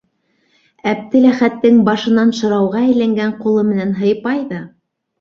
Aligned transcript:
Әптеләхәттең 0.91 1.77
башынан 1.91 2.33
шырауға 2.39 2.83
әйләнгән 2.89 3.39
ҡулы 3.47 3.71
менән 3.73 3.97
һыйпай 4.05 4.47
ҙа: 4.53 4.69